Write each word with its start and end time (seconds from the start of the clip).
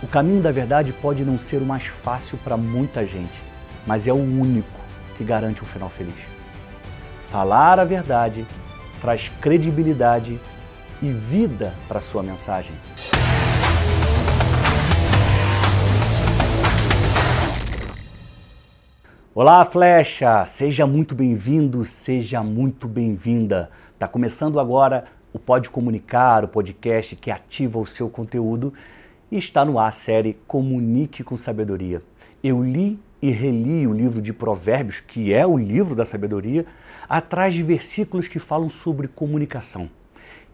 O 0.00 0.06
caminho 0.06 0.40
da 0.40 0.52
verdade 0.52 0.92
pode 0.92 1.24
não 1.24 1.40
ser 1.40 1.56
o 1.56 1.64
mais 1.64 1.84
fácil 1.86 2.38
para 2.44 2.56
muita 2.56 3.04
gente, 3.04 3.42
mas 3.84 4.06
é 4.06 4.12
o 4.12 4.16
único 4.16 4.78
que 5.16 5.24
garante 5.24 5.60
um 5.60 5.66
final 5.66 5.88
feliz. 5.88 6.14
Falar 7.32 7.80
a 7.80 7.84
verdade 7.84 8.46
traz 9.00 9.28
credibilidade 9.40 10.38
e 11.02 11.10
vida 11.10 11.74
para 11.88 12.00
sua 12.00 12.22
mensagem. 12.22 12.70
Olá, 19.34 19.64
Flecha! 19.64 20.46
Seja 20.46 20.86
muito 20.86 21.12
bem-vindo, 21.12 21.84
seja 21.84 22.40
muito 22.40 22.86
bem-vinda. 22.86 23.68
Está 23.94 24.06
começando 24.06 24.60
agora 24.60 25.06
o 25.32 25.40
Pode 25.40 25.68
Comunicar, 25.68 26.44
o 26.44 26.48
podcast 26.48 27.16
que 27.16 27.32
ativa 27.32 27.80
o 27.80 27.86
seu 27.86 28.08
conteúdo 28.08 28.72
e 29.30 29.36
está 29.36 29.64
no 29.64 29.78
ar 29.78 29.88
a 29.88 29.92
série 29.92 30.38
Comunique 30.46 31.22
com 31.22 31.36
Sabedoria. 31.36 32.02
Eu 32.42 32.62
li 32.62 32.98
e 33.20 33.30
reli 33.30 33.86
o 33.86 33.92
livro 33.92 34.22
de 34.22 34.32
Provérbios, 34.32 35.00
que 35.00 35.32
é 35.32 35.46
o 35.46 35.58
livro 35.58 35.94
da 35.94 36.04
sabedoria, 36.04 36.64
atrás 37.08 37.52
de 37.52 37.62
versículos 37.62 38.28
que 38.28 38.38
falam 38.38 38.68
sobre 38.68 39.08
comunicação. 39.08 39.90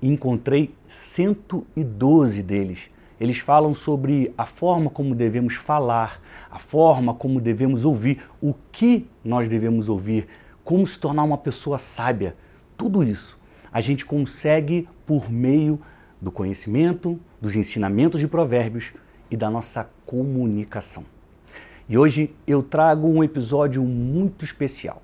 E 0.00 0.08
encontrei 0.08 0.74
112 0.88 2.42
deles. 2.42 2.90
Eles 3.20 3.38
falam 3.38 3.74
sobre 3.74 4.32
a 4.36 4.44
forma 4.44 4.90
como 4.90 5.14
devemos 5.14 5.54
falar, 5.54 6.20
a 6.50 6.58
forma 6.58 7.14
como 7.14 7.40
devemos 7.40 7.84
ouvir, 7.84 8.22
o 8.40 8.54
que 8.72 9.06
nós 9.24 9.48
devemos 9.48 9.88
ouvir, 9.88 10.26
como 10.64 10.86
se 10.86 10.98
tornar 10.98 11.22
uma 11.22 11.38
pessoa 11.38 11.78
sábia. 11.78 12.34
Tudo 12.76 13.04
isso 13.04 13.38
a 13.72 13.80
gente 13.80 14.04
consegue 14.04 14.88
por 15.04 15.30
meio 15.30 15.80
do 16.24 16.32
conhecimento, 16.32 17.20
dos 17.38 17.54
ensinamentos 17.54 18.18
de 18.18 18.26
provérbios 18.26 18.94
e 19.30 19.36
da 19.36 19.50
nossa 19.50 19.90
comunicação. 20.06 21.04
E 21.86 21.98
hoje 21.98 22.34
eu 22.46 22.62
trago 22.62 23.06
um 23.06 23.22
episódio 23.22 23.82
muito 23.82 24.42
especial. 24.42 25.02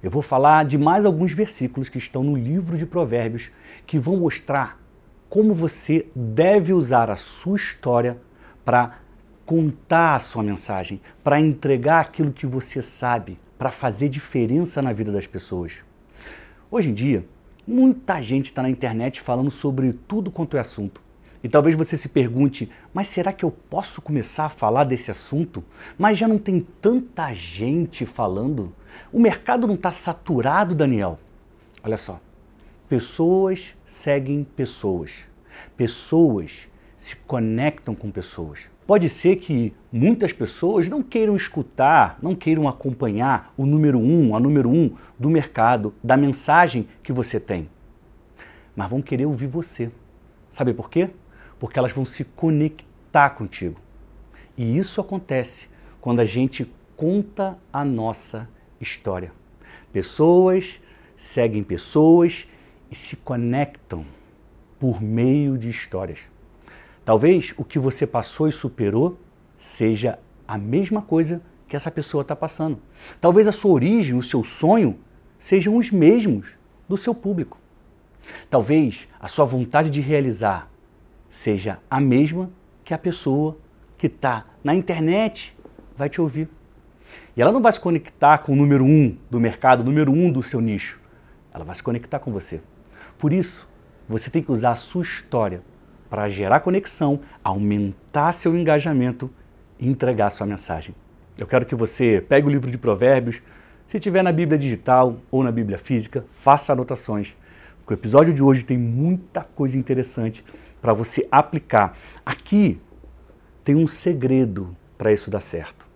Eu 0.00 0.12
vou 0.12 0.22
falar 0.22 0.64
de 0.64 0.78
mais 0.78 1.04
alguns 1.04 1.32
versículos 1.32 1.88
que 1.88 1.98
estão 1.98 2.22
no 2.22 2.36
livro 2.36 2.78
de 2.78 2.86
Provérbios 2.86 3.50
que 3.84 3.98
vão 3.98 4.16
mostrar 4.16 4.80
como 5.28 5.52
você 5.52 6.06
deve 6.14 6.72
usar 6.72 7.10
a 7.10 7.16
sua 7.16 7.56
história 7.56 8.16
para 8.64 9.00
contar 9.44 10.14
a 10.14 10.20
sua 10.20 10.44
mensagem, 10.44 11.00
para 11.24 11.40
entregar 11.40 12.00
aquilo 12.00 12.32
que 12.32 12.46
você 12.46 12.80
sabe, 12.80 13.40
para 13.58 13.72
fazer 13.72 14.08
diferença 14.08 14.80
na 14.80 14.92
vida 14.92 15.10
das 15.10 15.26
pessoas. 15.26 15.82
Hoje 16.70 16.90
em 16.90 16.94
dia, 16.94 17.24
Muita 17.66 18.22
gente 18.22 18.46
está 18.46 18.62
na 18.62 18.70
internet 18.70 19.20
falando 19.20 19.50
sobre 19.50 19.92
tudo 19.92 20.30
quanto 20.30 20.56
é 20.56 20.60
assunto. 20.60 21.00
E 21.42 21.48
talvez 21.48 21.74
você 21.74 21.96
se 21.96 22.08
pergunte, 22.08 22.70
mas 22.92 23.08
será 23.08 23.32
que 23.32 23.44
eu 23.44 23.50
posso 23.50 24.02
começar 24.02 24.46
a 24.46 24.50
falar 24.50 24.84
desse 24.84 25.10
assunto? 25.10 25.64
Mas 25.98 26.18
já 26.18 26.28
não 26.28 26.38
tem 26.38 26.66
tanta 26.80 27.32
gente 27.32 28.04
falando? 28.04 28.74
O 29.12 29.18
mercado 29.18 29.66
não 29.66 29.74
está 29.74 29.90
saturado, 29.90 30.74
Daniel? 30.74 31.18
Olha 31.82 31.96
só, 31.96 32.20
pessoas 32.88 33.74
seguem 33.86 34.44
pessoas. 34.44 35.24
Pessoas 35.76 36.68
se 36.96 37.16
conectam 37.16 37.94
com 37.94 38.10
pessoas. 38.10 38.60
Pode 38.90 39.08
ser 39.08 39.36
que 39.36 39.72
muitas 39.92 40.32
pessoas 40.32 40.88
não 40.88 41.00
queiram 41.00 41.36
escutar, 41.36 42.18
não 42.20 42.34
queiram 42.34 42.66
acompanhar 42.66 43.54
o 43.56 43.64
número 43.64 44.00
um, 44.00 44.34
a 44.34 44.40
número 44.40 44.68
um 44.68 44.96
do 45.16 45.30
mercado, 45.30 45.94
da 46.02 46.16
mensagem 46.16 46.88
que 47.00 47.12
você 47.12 47.38
tem. 47.38 47.70
Mas 48.74 48.90
vão 48.90 49.00
querer 49.00 49.26
ouvir 49.26 49.46
você. 49.46 49.92
Sabe 50.50 50.74
por 50.74 50.90
quê? 50.90 51.08
Porque 51.60 51.78
elas 51.78 51.92
vão 51.92 52.04
se 52.04 52.24
conectar 52.24 53.30
contigo. 53.30 53.80
E 54.58 54.76
isso 54.76 55.00
acontece 55.00 55.68
quando 56.00 56.18
a 56.18 56.24
gente 56.24 56.68
conta 56.96 57.56
a 57.72 57.84
nossa 57.84 58.48
história. 58.80 59.30
Pessoas 59.92 60.80
seguem 61.16 61.62
pessoas 61.62 62.48
e 62.90 62.96
se 62.96 63.14
conectam 63.14 64.04
por 64.80 65.00
meio 65.00 65.56
de 65.56 65.68
histórias. 65.68 66.29
Talvez 67.04 67.54
o 67.56 67.64
que 67.64 67.78
você 67.78 68.06
passou 68.06 68.48
e 68.48 68.52
superou 68.52 69.18
seja 69.58 70.18
a 70.46 70.58
mesma 70.58 71.02
coisa 71.02 71.40
que 71.68 71.76
essa 71.76 71.90
pessoa 71.90 72.22
está 72.22 72.34
passando. 72.34 72.78
Talvez 73.20 73.46
a 73.46 73.52
sua 73.52 73.72
origem, 73.72 74.14
o 74.14 74.22
seu 74.22 74.42
sonho, 74.42 74.98
sejam 75.38 75.76
os 75.76 75.90
mesmos 75.90 76.48
do 76.88 76.96
seu 76.96 77.14
público. 77.14 77.58
Talvez 78.48 79.08
a 79.18 79.28
sua 79.28 79.44
vontade 79.44 79.88
de 79.90 80.00
realizar 80.00 80.70
seja 81.30 81.78
a 81.88 82.00
mesma 82.00 82.50
que 82.84 82.92
a 82.92 82.98
pessoa 82.98 83.56
que 83.96 84.06
está 84.06 84.46
na 84.62 84.74
internet 84.74 85.56
vai 85.96 86.08
te 86.08 86.20
ouvir. 86.20 86.48
E 87.36 87.40
ela 87.40 87.52
não 87.52 87.62
vai 87.62 87.72
se 87.72 87.80
conectar 87.80 88.38
com 88.38 88.52
o 88.52 88.56
número 88.56 88.84
um 88.84 89.16
do 89.30 89.40
mercado, 89.40 89.80
o 89.80 89.84
número 89.84 90.12
um 90.12 90.30
do 90.30 90.42
seu 90.42 90.60
nicho. 90.60 91.00
Ela 91.52 91.64
vai 91.64 91.74
se 91.74 91.82
conectar 91.82 92.18
com 92.18 92.32
você. 92.32 92.60
Por 93.18 93.32
isso, 93.32 93.68
você 94.08 94.30
tem 94.30 94.42
que 94.42 94.50
usar 94.50 94.72
a 94.72 94.76
sua 94.76 95.02
história 95.02 95.62
para 96.10 96.28
gerar 96.28 96.60
conexão, 96.60 97.20
aumentar 97.42 98.32
seu 98.32 98.56
engajamento 98.56 99.30
e 99.78 99.88
entregar 99.88 100.28
sua 100.30 100.46
mensagem. 100.46 100.94
Eu 101.38 101.46
quero 101.46 101.64
que 101.64 101.74
você 101.74 102.22
pegue 102.28 102.48
o 102.48 102.50
livro 102.50 102.70
de 102.70 102.76
Provérbios, 102.76 103.40
se 103.90 103.98
tiver 103.98 104.22
na 104.22 104.30
Bíblia 104.30 104.58
digital 104.58 105.16
ou 105.30 105.42
na 105.42 105.50
Bíblia 105.50 105.78
física, 105.78 106.24
faça 106.42 106.72
anotações. 106.72 107.34
Porque 107.78 107.94
o 107.94 107.96
episódio 107.96 108.32
de 108.32 108.40
hoje 108.40 108.64
tem 108.64 108.78
muita 108.78 109.42
coisa 109.42 109.76
interessante 109.76 110.44
para 110.80 110.92
você 110.92 111.26
aplicar. 111.30 111.96
Aqui 112.24 112.80
tem 113.64 113.74
um 113.74 113.86
segredo 113.88 114.76
para 114.96 115.12
isso 115.12 115.28
dar 115.28 115.40
certo. 115.40 115.86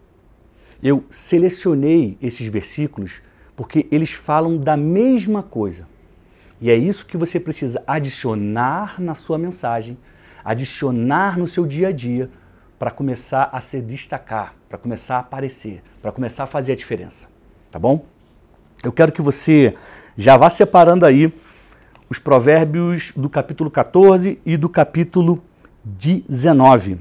Eu 0.82 1.04
selecionei 1.08 2.18
esses 2.20 2.46
versículos 2.48 3.22
porque 3.54 3.86
eles 3.92 4.12
falam 4.12 4.56
da 4.56 4.76
mesma 4.76 5.42
coisa. 5.42 5.86
E 6.60 6.70
é 6.70 6.76
isso 6.76 7.06
que 7.06 7.16
você 7.16 7.40
precisa 7.40 7.82
adicionar 7.86 9.00
na 9.00 9.14
sua 9.14 9.38
mensagem, 9.38 9.98
adicionar 10.44 11.38
no 11.38 11.46
seu 11.46 11.66
dia 11.66 11.88
a 11.88 11.92
dia 11.92 12.30
para 12.78 12.90
começar 12.90 13.48
a 13.52 13.60
se 13.60 13.80
destacar, 13.80 14.54
para 14.68 14.78
começar 14.78 15.16
a 15.16 15.20
aparecer, 15.20 15.82
para 16.02 16.12
começar 16.12 16.44
a 16.44 16.46
fazer 16.46 16.72
a 16.72 16.76
diferença. 16.76 17.28
Tá 17.70 17.78
bom? 17.78 18.04
Eu 18.82 18.92
quero 18.92 19.12
que 19.12 19.22
você 19.22 19.74
já 20.16 20.36
vá 20.36 20.50
separando 20.50 21.06
aí 21.06 21.32
os 22.08 22.18
provérbios 22.18 23.12
do 23.16 23.28
capítulo 23.28 23.70
14 23.70 24.38
e 24.44 24.56
do 24.56 24.68
capítulo 24.68 25.42
19. 25.84 27.00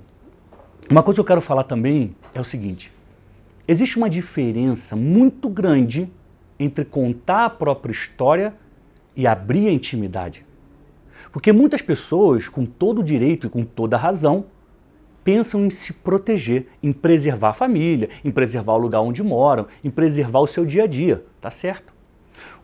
Uma 0.90 1.04
coisa 1.04 1.18
que 1.18 1.22
eu 1.22 1.26
quero 1.26 1.42
falar 1.42 1.64
também 1.64 2.16
é 2.34 2.42
o 2.42 2.46
seguinte: 2.46 2.92
existe 3.68 3.98
uma 3.98 4.10
diferença 4.10 4.96
muito 4.96 5.50
grande 5.50 6.10
entre 6.60 6.86
contar 6.86 7.46
a 7.46 7.50
própria 7.50 7.92
história 7.92 8.54
e 9.16 9.28
abrir 9.28 9.68
a 9.68 9.72
intimidade. 9.72 10.46
Porque 11.32 11.52
muitas 11.52 11.82
pessoas, 11.82 12.48
com 12.48 12.66
todo 12.66 13.04
direito 13.04 13.48
e 13.48 13.50
com 13.50 13.64
toda 13.64 13.98
razão, 13.98 14.46
pensam 15.24 15.66
em 15.66 15.70
se 15.70 15.94
proteger, 15.94 16.68
em 16.82 16.92
preservar 16.92 17.50
a 17.50 17.54
família, 17.54 18.10
em 18.24 18.32
preservar 18.32 18.74
o 18.74 18.78
lugar 18.78 19.02
onde 19.02 19.24
moram, 19.24 19.68
em 19.84 19.90
preservar 19.90 20.40
o 20.40 20.48
seu 20.48 20.66
dia 20.66 20.84
a 20.84 20.88
dia. 20.88 21.26
Tá 21.42 21.50
certo? 21.50 21.94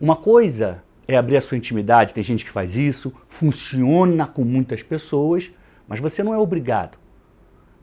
Uma 0.00 0.16
coisa 0.16 0.82
é 1.08 1.16
abrir 1.16 1.36
a 1.36 1.40
sua 1.40 1.56
intimidade, 1.56 2.14
tem 2.14 2.22
gente 2.22 2.44
que 2.44 2.50
faz 2.50 2.76
isso, 2.76 3.12
funciona 3.28 4.26
com 4.26 4.44
muitas 4.44 4.82
pessoas, 4.82 5.50
mas 5.88 5.98
você 5.98 6.22
não 6.22 6.32
é 6.32 6.38
obrigado 6.38 6.98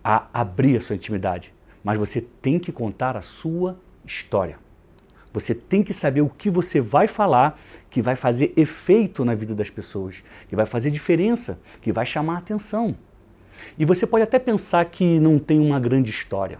a 0.03 0.27
abrir 0.33 0.77
a 0.77 0.81
sua 0.81 0.95
intimidade, 0.95 1.53
mas 1.83 1.99
você 1.99 2.21
tem 2.21 2.57
que 2.57 2.71
contar 2.71 3.17
a 3.17 3.21
sua 3.21 3.77
história. 4.05 4.57
Você 5.39 5.53
tem 5.53 5.83
que 5.83 5.93
saber 5.93 6.21
o 6.21 6.29
que 6.29 6.49
você 6.49 6.81
vai 6.81 7.07
falar 7.07 7.59
que 7.91 8.01
vai 8.01 8.15
fazer 8.15 8.53
efeito 8.57 9.23
na 9.23 9.35
vida 9.35 9.53
das 9.53 9.69
pessoas, 9.69 10.23
que 10.49 10.55
vai 10.55 10.65
fazer 10.65 10.89
diferença, 10.89 11.59
que 11.79 11.91
vai 11.91 12.07
chamar 12.07 12.39
atenção. 12.39 12.95
E 13.77 13.85
você 13.85 14.07
pode 14.07 14.23
até 14.23 14.39
pensar 14.39 14.83
que 14.85 15.19
não 15.19 15.37
tem 15.37 15.59
uma 15.59 15.79
grande 15.79 16.09
história. 16.09 16.57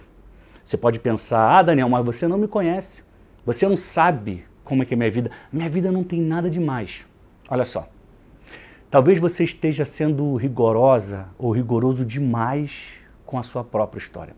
Você 0.64 0.78
pode 0.78 1.00
pensar, 1.00 1.58
ah, 1.58 1.64
Daniel, 1.64 1.90
mas 1.90 2.06
você 2.06 2.28
não 2.28 2.38
me 2.38 2.48
conhece. 2.48 3.04
Você 3.44 3.68
não 3.68 3.78
sabe 3.78 4.46
como 4.64 4.84
é 4.84 4.86
que 4.86 4.94
é 4.94 4.98
minha 4.98 5.10
vida. 5.10 5.32
Minha 5.52 5.70
vida 5.70 5.92
não 5.92 6.04
tem 6.04 6.22
nada 6.22 6.48
demais. 6.48 7.04
Olha 7.50 7.66
só. 7.66 7.90
Talvez 8.92 9.18
você 9.18 9.44
esteja 9.44 9.86
sendo 9.86 10.36
rigorosa 10.36 11.26
ou 11.36 11.52
rigoroso 11.52 12.06
demais 12.06 13.00
com 13.26 13.40
a 13.40 13.44
sua 13.44 13.64
própria 13.64 14.00
história. 14.00 14.36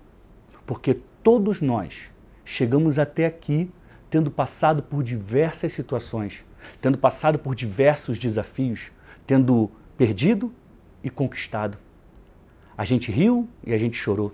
Porque 0.66 0.98
todos 1.22 1.62
nós 1.62 2.10
chegamos 2.46 2.98
até 2.98 3.26
aqui 3.26 3.70
tendo 4.10 4.32
passado 4.32 4.82
por 4.82 5.04
diversas 5.04 5.74
situações, 5.74 6.44
tendo 6.82 6.98
passado 6.98 7.38
por 7.38 7.56
diversos 7.56 8.18
desafios, 8.18 8.92
tendo 9.26 9.70
perdido 9.98 10.52
e 11.04 11.10
conquistado. 11.10 11.78
A 12.78 12.86
gente 12.86 13.12
riu 13.12 13.48
e 13.66 13.74
a 13.74 13.78
gente 13.78 13.98
chorou. 13.98 14.34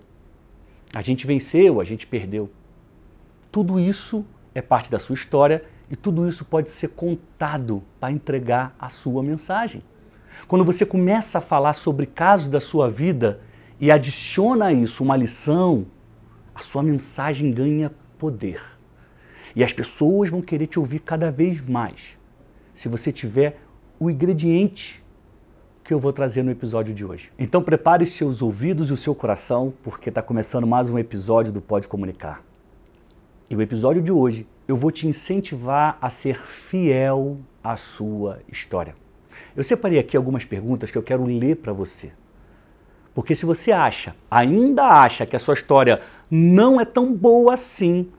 A 0.93 1.01
gente 1.01 1.27
venceu, 1.27 1.81
a 1.81 1.83
gente 1.83 2.07
perdeu. 2.07 2.49
Tudo 3.51 3.79
isso 3.79 4.25
é 4.53 4.61
parte 4.61 4.89
da 4.89 4.99
sua 4.99 5.15
história 5.15 5.63
e 5.89 5.95
tudo 5.95 6.27
isso 6.27 6.45
pode 6.45 6.69
ser 6.69 6.89
contado 6.89 7.83
para 7.99 8.11
entregar 8.11 8.75
a 8.79 8.89
sua 8.89 9.21
mensagem. 9.21 9.83
Quando 10.47 10.65
você 10.65 10.85
começa 10.85 11.37
a 11.39 11.41
falar 11.41 11.73
sobre 11.73 12.05
casos 12.05 12.49
da 12.49 12.59
sua 12.59 12.89
vida 12.89 13.41
e 13.79 13.91
adiciona 13.91 14.65
a 14.65 14.73
isso 14.73 15.03
uma 15.03 15.17
lição, 15.17 15.85
a 16.53 16.61
sua 16.61 16.83
mensagem 16.83 17.51
ganha 17.51 17.91
poder. 18.17 18.74
E 19.55 19.63
as 19.63 19.71
pessoas 19.71 20.29
vão 20.29 20.41
querer 20.41 20.67
te 20.67 20.77
ouvir 20.77 20.99
cada 20.99 21.31
vez 21.31 21.61
mais 21.61 22.17
se 22.73 22.89
você 22.89 23.11
tiver 23.11 23.57
o 23.97 24.09
ingrediente 24.09 25.01
que 25.81 25.93
eu 25.93 25.99
vou 25.99 26.11
trazer 26.11 26.43
no 26.43 26.51
episódio 26.51 26.93
de 26.93 27.05
hoje. 27.05 27.31
Então 27.39 27.63
prepare 27.63 28.05
seus 28.05 28.41
ouvidos 28.41 28.89
e 28.89 28.93
o 28.93 28.97
seu 28.97 29.15
coração, 29.15 29.71
porque 29.83 30.09
está 30.09 30.21
começando 30.21 30.67
mais 30.67 30.89
um 30.89 30.99
episódio 30.99 31.53
do 31.53 31.61
Pode 31.61 31.87
Comunicar. 31.87 32.43
E 33.49 33.55
o 33.55 33.61
episódio 33.61 34.01
de 34.01 34.11
hoje 34.11 34.45
eu 34.67 34.75
vou 34.75 34.91
te 34.91 35.07
incentivar 35.07 35.97
a 36.01 36.09
ser 36.09 36.37
fiel 36.41 37.37
à 37.63 37.77
sua 37.77 38.39
história. 38.51 38.95
Eu 39.55 39.63
separei 39.63 39.99
aqui 39.99 40.17
algumas 40.17 40.43
perguntas 40.43 40.91
que 40.91 40.97
eu 40.97 41.03
quero 41.03 41.23
ler 41.23 41.57
para 41.57 41.71
você. 41.71 42.11
Porque 43.13 43.33
se 43.33 43.45
você 43.45 43.71
acha, 43.71 44.13
ainda 44.29 44.83
acha 44.83 45.25
que 45.25 45.35
a 45.35 45.39
sua 45.39 45.53
história 45.53 46.01
não 46.29 46.81
é 46.81 46.83
tão 46.83 47.13
boa 47.13 47.53
assim, 47.53 48.09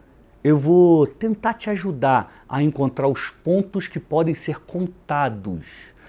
eu 0.46 0.56
vou 0.56 1.08
tentar 1.08 1.54
te 1.54 1.68
ajudar 1.70 2.44
a 2.48 2.62
encontrar 2.62 3.08
os 3.08 3.30
pontos 3.30 3.88
que 3.88 3.98
podem 3.98 4.32
ser 4.32 4.60
contados 4.60 5.66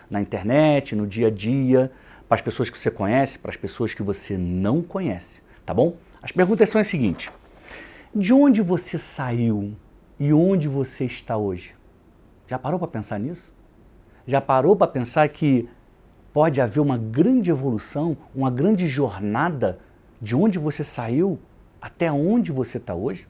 na 0.08 0.22
internet, 0.22 0.96
no 0.96 1.08
dia 1.08 1.26
a 1.26 1.32
dia, 1.32 1.92
para 2.30 2.36
as 2.36 2.42
pessoas 2.42 2.70
que 2.70 2.78
você 2.78 2.92
conhece, 2.92 3.40
para 3.40 3.50
as 3.50 3.58
pessoas 3.58 3.96
que 3.96 4.04
você 4.04 4.38
não 4.38 4.84
conhece, 4.84 5.42
tá 5.66 5.74
bom? 5.74 5.96
As 6.22 6.32
perguntas 6.32 6.70
são 6.70 6.80
as 6.80 6.86
seguintes: 6.86 7.32
De 8.14 8.32
onde 8.32 8.62
você 8.62 9.00
saiu 9.00 9.76
e 10.20 10.32
onde 10.32 10.68
você 10.68 11.06
está 11.06 11.36
hoje? 11.36 11.74
Já 12.46 12.60
parou 12.60 12.78
para 12.78 12.90
pensar 12.90 13.20
nisso? 13.20 13.52
Já 14.28 14.40
parou 14.40 14.76
para 14.76 14.86
pensar 14.86 15.28
que 15.30 15.68
pode 16.32 16.62
haver 16.62 16.80
uma 16.80 16.96
grande 17.00 17.50
evolução, 17.50 18.16
uma 18.36 18.52
grande 18.52 18.88
jornada 18.88 19.80
de 20.22 20.36
onde 20.36 20.60
você 20.60 20.84
saiu 20.84 21.40
até 21.82 22.12
onde 22.12 22.52
você 22.52 22.78
está 22.78 22.94
hoje? 22.94 23.28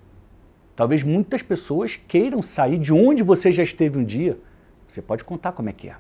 Talvez 0.77 1.01
muitas 1.01 1.41
pessoas 1.41 1.99
queiram 2.07 2.39
sair 2.43 2.77
de 2.77 2.93
onde 2.93 3.23
você 3.23 3.51
já 3.51 3.63
esteve 3.63 3.97
um 3.97 4.03
dia. 4.03 4.37
Você 4.87 5.01
pode 5.01 5.23
contar 5.23 5.51
como 5.51 5.69
é 5.69 5.73
que 5.73 5.89
é. 5.89 5.95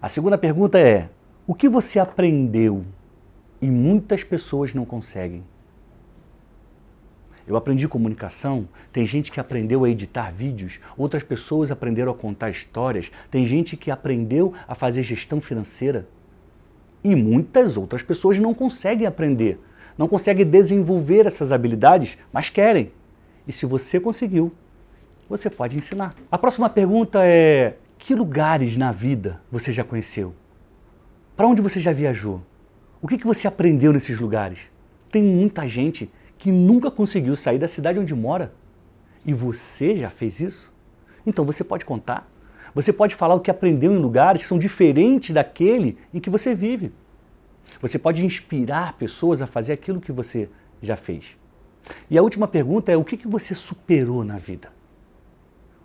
A 0.00 0.08
segunda 0.08 0.38
pergunta 0.38 0.78
é: 0.78 1.08
o 1.48 1.52
que 1.52 1.68
você 1.68 1.98
aprendeu 1.98 2.84
e 3.60 3.68
muitas 3.68 4.22
pessoas 4.22 4.72
não 4.72 4.84
conseguem? 4.84 5.42
Eu 7.44 7.56
aprendi 7.56 7.88
comunicação, 7.88 8.68
tem 8.92 9.04
gente 9.04 9.32
que 9.32 9.40
aprendeu 9.40 9.82
a 9.82 9.90
editar 9.90 10.30
vídeos, 10.30 10.78
outras 10.96 11.24
pessoas 11.24 11.72
aprenderam 11.72 12.12
a 12.12 12.14
contar 12.14 12.50
histórias, 12.50 13.10
tem 13.32 13.44
gente 13.44 13.76
que 13.76 13.90
aprendeu 13.90 14.54
a 14.68 14.76
fazer 14.76 15.02
gestão 15.02 15.40
financeira. 15.40 16.06
E 17.02 17.16
muitas 17.16 17.76
outras 17.76 18.04
pessoas 18.04 18.38
não 18.38 18.54
conseguem 18.54 19.08
aprender, 19.08 19.58
não 19.98 20.06
conseguem 20.06 20.46
desenvolver 20.46 21.26
essas 21.26 21.50
habilidades, 21.50 22.16
mas 22.32 22.48
querem. 22.48 22.92
E 23.46 23.52
se 23.52 23.66
você 23.66 23.98
conseguiu, 23.98 24.52
você 25.28 25.48
pode 25.48 25.78
ensinar. 25.78 26.14
A 26.30 26.36
próxima 26.36 26.68
pergunta 26.68 27.20
é: 27.24 27.76
que 27.98 28.14
lugares 28.14 28.76
na 28.76 28.92
vida 28.92 29.40
você 29.50 29.72
já 29.72 29.84
conheceu? 29.84 30.34
Para 31.36 31.46
onde 31.46 31.62
você 31.62 31.78
já 31.80 31.92
viajou? 31.92 32.42
O 33.00 33.08
que, 33.08 33.16
que 33.16 33.26
você 33.26 33.46
aprendeu 33.48 33.92
nesses 33.92 34.18
lugares? 34.20 34.70
Tem 35.10 35.22
muita 35.22 35.66
gente 35.66 36.10
que 36.36 36.50
nunca 36.50 36.90
conseguiu 36.90 37.34
sair 37.36 37.58
da 37.58 37.68
cidade 37.68 37.98
onde 37.98 38.14
mora. 38.14 38.52
E 39.24 39.32
você 39.32 39.96
já 39.96 40.10
fez 40.10 40.40
isso? 40.40 40.72
Então 41.26 41.44
você 41.44 41.62
pode 41.62 41.84
contar. 41.84 42.28
Você 42.74 42.92
pode 42.92 43.14
falar 43.14 43.34
o 43.34 43.40
que 43.40 43.50
aprendeu 43.50 43.92
em 43.92 43.98
lugares 43.98 44.42
que 44.42 44.48
são 44.48 44.58
diferentes 44.58 45.34
daquele 45.34 45.98
em 46.12 46.20
que 46.20 46.30
você 46.30 46.54
vive. 46.54 46.92
Você 47.80 47.98
pode 47.98 48.24
inspirar 48.24 48.94
pessoas 48.94 49.42
a 49.42 49.46
fazer 49.46 49.72
aquilo 49.72 50.00
que 50.00 50.12
você 50.12 50.48
já 50.82 50.96
fez. 50.96 51.36
E 52.10 52.18
a 52.18 52.22
última 52.22 52.46
pergunta 52.48 52.90
é: 52.92 52.96
o 52.96 53.04
que, 53.04 53.16
que 53.16 53.28
você 53.28 53.54
superou 53.54 54.24
na 54.24 54.38
vida? 54.38 54.72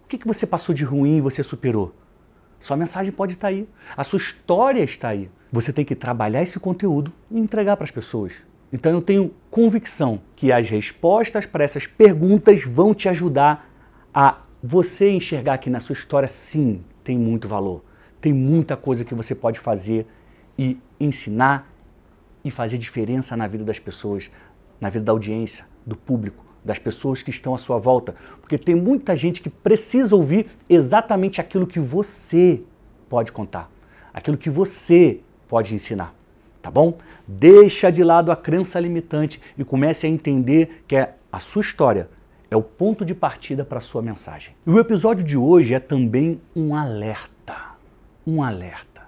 O 0.03 0.07
que, 0.07 0.17
que 0.17 0.27
você 0.27 0.45
passou 0.45 0.73
de 0.73 0.83
ruim 0.83 1.17
e 1.17 1.21
você 1.21 1.41
superou? 1.41 1.93
Sua 2.59 2.77
mensagem 2.77 3.11
pode 3.11 3.33
estar 3.33 3.49
aí. 3.49 3.67
A 3.95 4.03
sua 4.03 4.17
história 4.17 4.83
está 4.83 5.09
aí. 5.09 5.29
Você 5.51 5.71
tem 5.71 5.85
que 5.85 5.95
trabalhar 5.95 6.41
esse 6.41 6.59
conteúdo 6.59 7.11
e 7.29 7.39
entregar 7.39 7.75
para 7.77 7.83
as 7.83 7.91
pessoas. 7.91 8.33
Então 8.73 8.91
eu 8.91 9.01
tenho 9.01 9.33
convicção 9.49 10.19
que 10.35 10.51
as 10.51 10.69
respostas 10.69 11.45
para 11.45 11.63
essas 11.63 11.87
perguntas 11.87 12.63
vão 12.63 12.93
te 12.93 13.07
ajudar 13.07 13.69
a 14.13 14.39
você 14.61 15.11
enxergar 15.11 15.59
que 15.59 15.69
na 15.69 15.79
sua 15.79 15.93
história 15.93 16.27
sim 16.27 16.83
tem 17.03 17.17
muito 17.17 17.47
valor. 17.47 17.83
Tem 18.19 18.33
muita 18.33 18.75
coisa 18.75 19.05
que 19.05 19.13
você 19.13 19.35
pode 19.35 19.59
fazer 19.59 20.07
e 20.57 20.79
ensinar 20.99 21.71
e 22.43 22.49
fazer 22.49 22.77
diferença 22.77 23.37
na 23.37 23.47
vida 23.47 23.63
das 23.63 23.79
pessoas, 23.79 24.31
na 24.81 24.89
vida 24.89 25.05
da 25.05 25.11
audiência, 25.11 25.65
do 25.85 25.95
público, 25.95 26.43
das 26.63 26.79
pessoas 26.79 27.21
que 27.21 27.29
estão 27.29 27.53
à 27.53 27.57
sua 27.57 27.77
volta. 27.77 28.15
Porque 28.41 28.57
tem 28.57 28.75
muita 28.75 29.15
gente 29.15 29.41
que 29.41 29.49
precisa 29.49 30.15
ouvir 30.15 30.47
exatamente 30.69 31.39
aquilo 31.39 31.67
que 31.67 31.79
você 31.79 32.61
pode 33.09 33.31
contar, 33.31 33.69
aquilo 34.13 34.37
que 34.37 34.49
você 34.49 35.19
pode 35.47 35.73
ensinar 35.75 36.15
tá 36.65 36.71
bom? 36.71 36.97
Deixa 37.27 37.91
de 37.91 38.03
lado 38.03 38.31
a 38.31 38.35
crença 38.35 38.79
limitante 38.79 39.39
e 39.55 39.63
comece 39.63 40.07
a 40.07 40.09
entender 40.09 40.83
que 40.87 40.95
é 40.95 41.13
a 41.31 41.39
sua 41.39 41.61
história 41.61 42.09
é 42.49 42.57
o 42.57 42.61
ponto 42.61 43.05
de 43.05 43.13
partida 43.13 43.63
para 43.63 43.77
a 43.77 43.81
sua 43.81 44.01
mensagem. 44.01 44.55
E 44.65 44.69
o 44.71 44.79
episódio 44.79 45.23
de 45.23 45.37
hoje 45.37 45.75
é 45.75 45.79
também 45.79 46.41
um 46.55 46.73
alerta. 46.73 47.55
Um 48.25 48.41
alerta. 48.41 49.03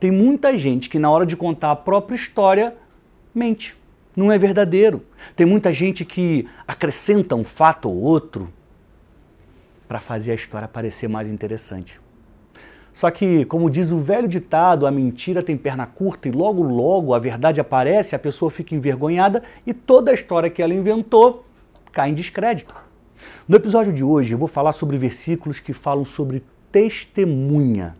Tem 0.00 0.10
muita 0.10 0.56
gente 0.58 0.88
que 0.88 0.98
na 0.98 1.08
hora 1.08 1.24
de 1.24 1.36
contar 1.36 1.70
a 1.70 1.76
própria 1.76 2.16
história 2.16 2.74
mente. 3.32 3.76
Não 4.18 4.32
é 4.32 4.36
verdadeiro. 4.36 5.04
Tem 5.36 5.46
muita 5.46 5.72
gente 5.72 6.04
que 6.04 6.48
acrescenta 6.66 7.36
um 7.36 7.44
fato 7.44 7.88
ou 7.88 7.94
outro 7.94 8.52
para 9.86 10.00
fazer 10.00 10.32
a 10.32 10.34
história 10.34 10.66
parecer 10.66 11.06
mais 11.06 11.28
interessante. 11.28 12.00
Só 12.92 13.12
que, 13.12 13.44
como 13.44 13.70
diz 13.70 13.92
o 13.92 13.98
velho 13.98 14.26
ditado, 14.26 14.88
a 14.88 14.90
mentira 14.90 15.40
tem 15.40 15.56
perna 15.56 15.86
curta 15.86 16.26
e 16.26 16.32
logo 16.32 16.64
logo 16.64 17.14
a 17.14 17.18
verdade 17.20 17.60
aparece, 17.60 18.16
a 18.16 18.18
pessoa 18.18 18.50
fica 18.50 18.74
envergonhada 18.74 19.40
e 19.64 19.72
toda 19.72 20.10
a 20.10 20.14
história 20.14 20.50
que 20.50 20.60
ela 20.60 20.74
inventou 20.74 21.46
cai 21.92 22.10
em 22.10 22.14
descrédito. 22.14 22.74
No 23.46 23.54
episódio 23.54 23.92
de 23.92 24.02
hoje 24.02 24.32
eu 24.32 24.38
vou 24.38 24.48
falar 24.48 24.72
sobre 24.72 24.96
versículos 24.96 25.60
que 25.60 25.72
falam 25.72 26.04
sobre 26.04 26.42
testemunha. 26.72 27.94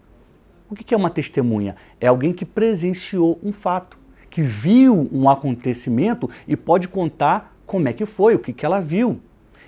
O 0.69 0.75
que 0.75 0.93
é 0.93 0.97
uma 0.97 1.11
testemunha? 1.11 1.77
É 2.01 2.09
alguém 2.09 2.33
que 2.33 2.45
presenciou 2.45 3.39
um 3.41 3.53
fato, 3.53 3.97
que 4.31 4.43
viu 4.43 5.09
um 5.13 5.29
acontecimento 5.29 6.29
e 6.47 6.57
pode 6.57 6.89
contar 6.89 7.57
como 7.67 7.89
é 7.89 7.93
que 7.93 8.07
foi, 8.07 8.35
o 8.35 8.39
que 8.39 8.65
ela 8.65 8.81
viu. 8.81 9.21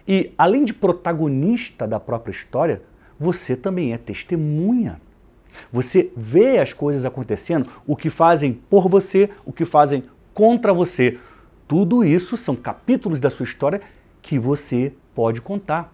E 0.06 0.32
além 0.36 0.64
de 0.64 0.72
protagonista 0.72 1.86
da 1.86 2.00
própria 2.00 2.32
história, 2.32 2.82
você 3.18 3.54
também 3.54 3.92
é 3.92 3.98
testemunha. 3.98 5.00
Você 5.72 6.10
vê 6.16 6.58
as 6.58 6.72
coisas 6.72 7.04
acontecendo, 7.04 7.68
o 7.86 7.94
que 7.94 8.08
fazem 8.08 8.52
por 8.52 8.88
você, 8.88 9.30
o 9.44 9.52
que 9.52 9.64
fazem 9.64 10.04
contra 10.32 10.72
você. 10.72 11.18
Tudo 11.68 12.04
isso 12.04 12.36
são 12.36 12.56
capítulos 12.56 13.20
da 13.20 13.30
sua 13.30 13.44
história 13.44 13.80
que 14.22 14.38
você 14.38 14.92
pode 15.14 15.40
contar. 15.40 15.92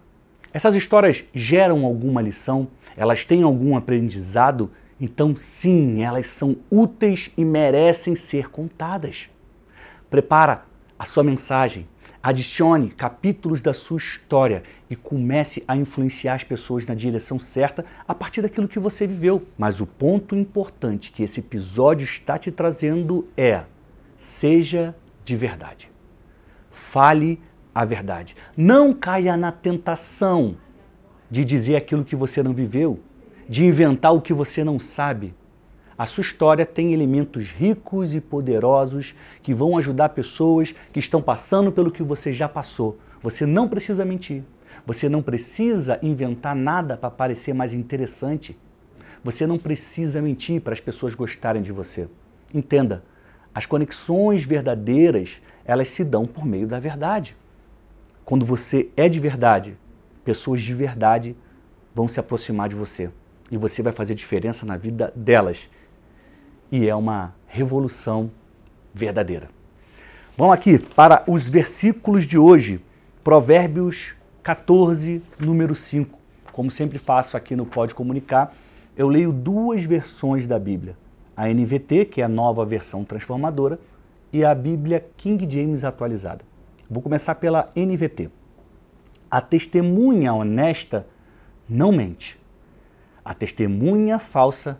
Essas 0.53 0.73
histórias 0.73 1.23
geram 1.33 1.85
alguma 1.85 2.21
lição? 2.21 2.67
Elas 2.95 3.25
têm 3.25 3.43
algum 3.43 3.75
aprendizado? 3.75 4.71
Então, 4.99 5.35
sim, 5.35 6.01
elas 6.01 6.27
são 6.27 6.57
úteis 6.71 7.31
e 7.37 7.45
merecem 7.45 8.15
ser 8.15 8.49
contadas. 8.49 9.29
Prepara 10.09 10.65
a 10.97 11.05
sua 11.05 11.23
mensagem, 11.23 11.87
Adicione 12.27 12.89
capítulos 12.89 13.61
da 13.61 13.73
sua 13.73 13.97
história 13.97 14.63
e 14.89 14.97
comece 14.97 15.63
a 15.65 15.77
influenciar 15.77 16.33
as 16.33 16.43
pessoas 16.43 16.85
na 16.85 16.93
direção 16.93 17.39
certa 17.39 17.85
a 18.05 18.13
partir 18.13 18.41
daquilo 18.41 18.67
que 18.67 18.79
você 18.79 19.07
viveu. 19.07 19.47
Mas 19.57 19.79
o 19.79 19.85
ponto 19.85 20.35
importante 20.35 21.09
que 21.11 21.23
esse 21.23 21.39
episódio 21.39 22.03
está 22.03 22.37
te 22.37 22.51
trazendo 22.51 23.29
é: 23.37 23.63
seja 24.17 24.93
de 25.23 25.37
verdade. 25.37 25.89
Fale 26.69 27.39
a 27.73 27.85
verdade. 27.85 28.35
Não 28.57 28.93
caia 28.93 29.37
na 29.37 29.53
tentação 29.53 30.57
de 31.31 31.45
dizer 31.45 31.77
aquilo 31.77 32.03
que 32.03 32.15
você 32.15 32.43
não 32.43 32.53
viveu, 32.53 32.99
de 33.47 33.65
inventar 33.65 34.13
o 34.13 34.21
que 34.21 34.33
você 34.33 34.63
não 34.63 34.77
sabe. 34.77 35.33
A 35.97 36.05
sua 36.05 36.21
história 36.21 36.65
tem 36.65 36.93
elementos 36.93 37.49
ricos 37.49 38.13
e 38.13 38.21
poderosos 38.21 39.15
que 39.41 39.53
vão 39.53 39.77
ajudar 39.77 40.09
pessoas 40.09 40.75
que 40.91 40.99
estão 40.99 41.21
passando 41.21 41.71
pelo 41.71 41.89
que 41.89 42.03
você 42.03 42.33
já 42.33 42.47
passou. 42.47 42.99
Você 43.21 43.45
não 43.45 43.67
precisa 43.67 44.05
mentir. 44.05 44.43
Você 44.85 45.09
não 45.09 45.23
precisa 45.23 45.97
inventar 46.03 46.55
nada 46.55 46.95
para 46.95 47.09
parecer 47.09 47.53
mais 47.53 47.73
interessante. 47.73 48.55
Você 49.23 49.47
não 49.47 49.57
precisa 49.57 50.21
mentir 50.21 50.61
para 50.61 50.73
as 50.73 50.79
pessoas 50.79 51.15
gostarem 51.15 51.61
de 51.61 51.71
você. 51.71 52.07
Entenda, 52.53 53.03
as 53.55 53.65
conexões 53.65 54.43
verdadeiras, 54.43 55.41
elas 55.65 55.87
se 55.87 56.03
dão 56.03 56.27
por 56.27 56.45
meio 56.45 56.67
da 56.67 56.79
verdade. 56.79 57.35
Quando 58.23 58.45
você 58.45 58.89
é 58.95 59.09
de 59.09 59.19
verdade, 59.19 59.75
pessoas 60.23 60.61
de 60.61 60.73
verdade 60.73 61.35
vão 61.95 62.07
se 62.07 62.19
aproximar 62.19 62.69
de 62.69 62.75
você 62.75 63.09
e 63.51 63.57
você 63.57 63.81
vai 63.81 63.93
fazer 63.93 64.15
diferença 64.15 64.65
na 64.65 64.77
vida 64.77 65.11
delas 65.15 65.69
e 66.71 66.87
é 66.87 66.95
uma 66.95 67.33
revolução 67.47 68.29
verdadeira. 68.93 69.49
Vamos 70.37 70.53
aqui 70.53 70.77
para 70.77 71.23
os 71.27 71.47
versículos 71.47 72.25
de 72.25 72.37
hoje. 72.37 72.79
Provérbios 73.23 74.13
14, 74.43 75.21
número 75.39 75.75
5. 75.75 76.17
Como 76.51 76.71
sempre 76.71 76.97
faço 76.97 77.35
aqui 77.35 77.55
no 77.55 77.65
Pode 77.65 77.93
Comunicar, 77.93 78.53
eu 78.95 79.07
leio 79.07 79.31
duas 79.31 79.83
versões 79.83 80.47
da 80.47 80.59
Bíblia. 80.59 80.97
A 81.35 81.47
NVT, 81.47 82.05
que 82.05 82.21
é 82.21 82.25
a 82.25 82.29
nova 82.29 82.65
versão 82.65 83.03
transformadora, 83.03 83.79
e 84.31 84.43
a 84.43 84.53
Bíblia 84.53 85.05
King 85.15 85.47
James 85.49 85.83
atualizada. 85.83 86.43
Vou 86.89 87.01
começar 87.01 87.35
pela 87.35 87.67
NVT. 87.75 88.29
A 89.29 89.41
testemunha 89.41 90.33
honesta 90.33 91.05
não 91.69 91.91
mente. 91.91 92.39
A 93.27 93.33
testemunha 93.33 94.19
falsa 94.19 94.79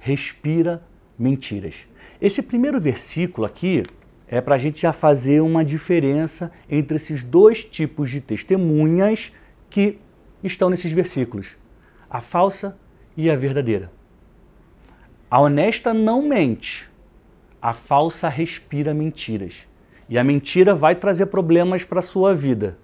respira 0.00 0.82
mentiras. 1.16 1.86
Esse 2.20 2.42
primeiro 2.42 2.80
versículo 2.80 3.46
aqui 3.46 3.84
é 4.26 4.40
para 4.40 4.56
a 4.56 4.58
gente 4.58 4.82
já 4.82 4.92
fazer 4.92 5.40
uma 5.40 5.64
diferença 5.64 6.50
entre 6.68 6.96
esses 6.96 7.22
dois 7.22 7.64
tipos 7.64 8.10
de 8.10 8.20
testemunhas 8.20 9.32
que 9.70 10.00
estão 10.42 10.68
nesses 10.68 10.90
versículos: 10.90 11.56
a 12.10 12.20
falsa 12.20 12.76
e 13.16 13.30
a 13.30 13.36
verdadeira. 13.36 13.92
A 15.30 15.40
honesta 15.40 15.94
não 15.94 16.20
mente, 16.20 16.90
a 17.62 17.72
falsa 17.72 18.28
respira 18.28 18.92
mentiras. 18.92 19.54
E 20.08 20.18
a 20.18 20.24
mentira 20.24 20.74
vai 20.74 20.96
trazer 20.96 21.26
problemas 21.26 21.84
para 21.84 22.00
a 22.00 22.02
sua 22.02 22.34
vida. 22.34 22.76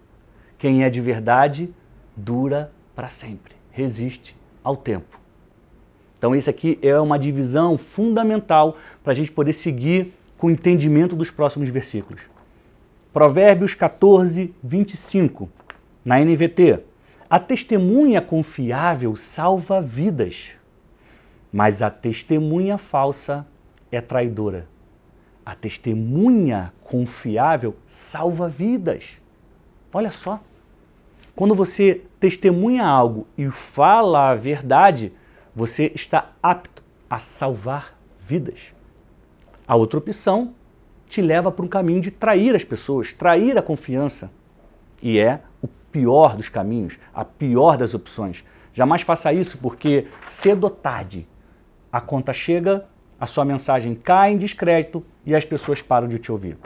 Quem 0.57 0.85
é 0.85 0.89
de 0.89 1.01
verdade 1.01 1.69
dura 2.17 2.73
para 2.95 3.09
sempre, 3.09 3.57
resiste 3.73 4.39
ao 4.63 4.77
tempo. 4.77 5.19
Então, 6.19 6.35
isso 6.35 6.51
aqui 6.51 6.79
é 6.83 6.99
uma 7.01 7.19
divisão 7.19 7.79
fundamental 7.79 8.77
para 9.03 9.13
a 9.13 9.17
gente 9.17 9.33
poder 9.33 9.55
seguir 9.55 10.13
com 10.37 10.49
o 10.49 10.51
entendimento 10.51 11.17
dos 11.17 11.31
próximos 11.31 11.69
versículos. 11.69 12.21
Provérbios 13.13 13.75
14, 13.75 14.55
25, 14.63 15.49
na 16.05 16.21
NVT. 16.21 16.81
A 17.29 17.39
testemunha 17.39 18.21
confiável 18.21 19.17
salva 19.17 19.81
vidas, 19.81 20.51
mas 21.53 21.81
a 21.81 21.91
testemunha 21.91 22.77
falsa 22.77 23.47
é 23.91 24.01
traidora. 24.01 24.67
A 25.45 25.55
testemunha 25.55 26.73
confiável 26.83 27.75
salva 27.87 28.49
vidas. 28.49 29.21
Olha 29.93 30.11
só. 30.11 30.41
Quando 31.41 31.55
você 31.55 32.03
testemunha 32.21 32.85
algo 32.85 33.27
e 33.35 33.49
fala 33.49 34.29
a 34.29 34.35
verdade, 34.35 35.11
você 35.57 35.91
está 35.95 36.33
apto 36.43 36.83
a 37.09 37.19
salvar 37.19 37.99
vidas. 38.21 38.75
A 39.67 39.75
outra 39.75 39.99
opção 39.99 40.53
te 41.09 41.23
leva 41.23 41.51
para 41.51 41.65
um 41.65 41.69
caminho 41.69 42.03
de 42.03 42.11
trair 42.11 42.55
as 42.55 42.63
pessoas, 42.63 43.15
trair 43.15 43.57
a 43.57 43.63
confiança. 43.63 44.31
E 45.03 45.19
é 45.19 45.41
o 45.63 45.69
pior 45.91 46.37
dos 46.37 46.51
caminhos, 46.51 46.99
a 47.15 47.25
pior 47.25 47.79
das 47.79 47.95
opções. 47.95 48.45
Jamais 48.75 49.01
faça 49.01 49.33
isso 49.33 49.57
porque 49.57 50.09
cedo 50.27 50.65
ou 50.65 50.71
tarde 50.71 51.27
a 51.91 52.03
conta 52.03 52.35
chega, 52.35 52.85
a 53.19 53.27
sua 53.27 53.47
mensagem 53.47 53.95
cai 53.95 54.35
em 54.35 54.37
descrédito 54.37 55.03
e 55.25 55.35
as 55.35 55.47
pessoas 55.47 55.81
param 55.81 56.07
de 56.07 56.19
te 56.19 56.31
ouvir. 56.31 56.59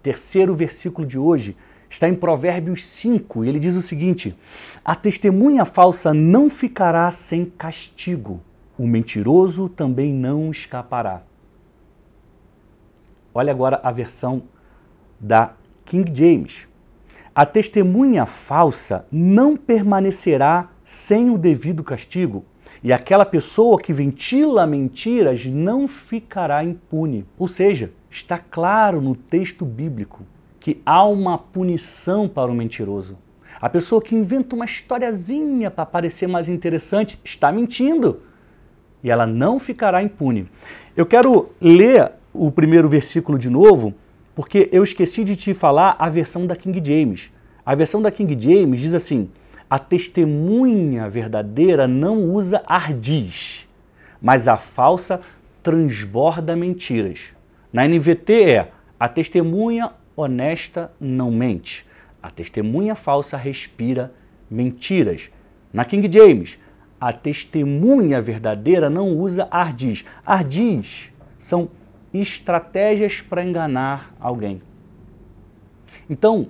Terceiro 0.00 0.54
versículo 0.54 1.04
de 1.04 1.18
hoje 1.18 1.56
está 1.90 2.08
em 2.08 2.14
Provérbios 2.14 2.86
5 2.86 3.44
e 3.44 3.48
ele 3.48 3.58
diz 3.58 3.74
o 3.74 3.82
seguinte: 3.82 4.34
A 4.84 4.94
testemunha 4.94 5.64
falsa 5.64 6.14
não 6.14 6.48
ficará 6.48 7.10
sem 7.10 7.44
castigo, 7.44 8.40
o 8.78 8.86
mentiroso 8.86 9.68
também 9.68 10.14
não 10.14 10.52
escapará. 10.52 11.22
Olha 13.34 13.50
agora 13.50 13.80
a 13.82 13.90
versão 13.90 14.44
da 15.18 15.52
King 15.84 16.10
James. 16.14 16.68
A 17.34 17.44
testemunha 17.44 18.26
falsa 18.26 19.06
não 19.10 19.56
permanecerá 19.56 20.68
sem 20.84 21.30
o 21.30 21.38
devido 21.38 21.84
castigo, 21.84 22.44
e 22.82 22.92
aquela 22.92 23.24
pessoa 23.24 23.80
que 23.80 23.92
ventila 23.92 24.66
mentiras 24.66 25.44
não 25.46 25.86
ficará 25.86 26.64
impune. 26.64 27.26
Ou 27.38 27.46
seja, 27.46 27.92
está 28.10 28.38
claro 28.38 29.00
no 29.00 29.14
texto 29.14 29.64
bíblico 29.64 30.24
que 30.70 30.80
há 30.86 31.04
uma 31.04 31.36
punição 31.36 32.28
para 32.28 32.50
o 32.50 32.54
mentiroso. 32.54 33.18
A 33.60 33.68
pessoa 33.68 34.00
que 34.00 34.14
inventa 34.14 34.54
uma 34.54 34.64
historiazinha 34.64 35.68
para 35.68 35.84
parecer 35.84 36.28
mais 36.28 36.48
interessante 36.48 37.18
está 37.24 37.50
mentindo 37.50 38.20
e 39.02 39.10
ela 39.10 39.26
não 39.26 39.58
ficará 39.58 40.00
impune. 40.00 40.48
Eu 40.96 41.04
quero 41.06 41.50
ler 41.60 42.12
o 42.32 42.52
primeiro 42.52 42.88
versículo 42.88 43.36
de 43.36 43.50
novo, 43.50 43.92
porque 44.32 44.68
eu 44.70 44.84
esqueci 44.84 45.24
de 45.24 45.34
te 45.34 45.52
falar 45.52 45.96
a 45.98 46.08
versão 46.08 46.46
da 46.46 46.54
King 46.54 46.80
James. 46.84 47.32
A 47.66 47.74
versão 47.74 48.00
da 48.00 48.12
King 48.12 48.38
James 48.38 48.78
diz 48.78 48.94
assim: 48.94 49.28
a 49.68 49.78
testemunha 49.78 51.08
verdadeira 51.08 51.88
não 51.88 52.30
usa 52.30 52.62
ardis, 52.64 53.66
mas 54.22 54.46
a 54.46 54.56
falsa 54.56 55.20
transborda 55.62 56.54
mentiras. 56.54 57.18
Na 57.72 57.88
NVT 57.88 58.42
é: 58.44 58.68
a 58.98 59.08
testemunha 59.08 59.92
honesta 60.20 60.92
não 61.00 61.30
mente, 61.30 61.86
a 62.22 62.30
testemunha 62.30 62.94
falsa 62.94 63.36
respira 63.36 64.12
mentiras. 64.50 65.30
Na 65.72 65.84
King 65.84 66.10
James, 66.12 66.58
a 67.00 67.12
testemunha 67.12 68.20
verdadeira 68.20 68.90
não 68.90 69.08
usa 69.08 69.48
ardis. 69.50 70.04
Ardis 70.24 71.10
são 71.38 71.70
estratégias 72.12 73.20
para 73.20 73.44
enganar 73.44 74.14
alguém. 74.20 74.60
Então, 76.08 76.48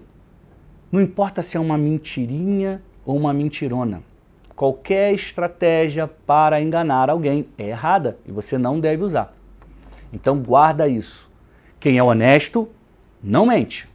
não 0.91 1.01
importa 1.01 1.43
se 1.43 1.57
é 1.57 1.61
uma 1.61 1.79
mentirinha 1.79 2.83
ou 3.05 3.17
uma 3.17 3.33
mentirona, 3.33 4.03
qualquer 4.57 5.15
estratégia 5.15 6.09
para 6.09 6.61
enganar 6.61 7.09
alguém 7.11 7.47
é 7.57 7.69
errada 7.69 8.19
e 8.27 8.33
você 8.33 8.59
não 8.59 8.81
deve 8.81 9.05
usar. 9.05 9.35
Então, 10.13 10.39
guarda 10.39 10.89
isso. 10.89 11.31
Quem 11.79 11.97
é 11.97 12.03
honesto 12.03 12.69
não 13.23 13.47
mente. 13.47 13.89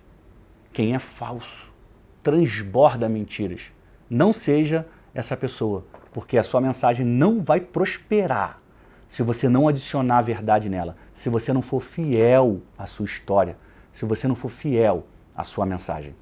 Quem 0.72 0.94
é 0.94 1.00
falso 1.00 1.74
transborda 2.22 3.08
mentiras. 3.08 3.72
Não 4.10 4.34
seja 4.34 4.88
essa 5.14 5.38
pessoa, 5.38 5.86
porque 6.12 6.38
a 6.38 6.44
sua 6.44 6.60
mensagem 6.60 7.06
não 7.06 7.42
vai 7.42 7.60
prosperar 7.60 8.60
se 9.08 9.22
você 9.22 9.48
não 9.48 9.68
adicionar 9.68 10.18
a 10.18 10.24
verdade 10.24 10.68
nela, 10.68 10.98
se 11.14 11.30
você 11.30 11.54
não 11.54 11.62
for 11.62 11.82
fiel 11.82 12.62
à 12.78 12.88
sua 12.88 13.06
história, 13.06 13.58
se 13.94 14.06
você 14.06 14.28
não 14.28 14.36
for 14.36 14.50
fiel 14.50 15.06
à 15.36 15.44
sua 15.44 15.66
mensagem. 15.66 16.16